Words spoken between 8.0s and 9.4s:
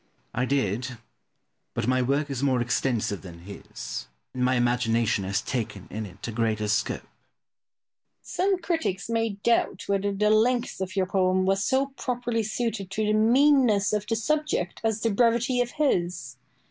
Some critics may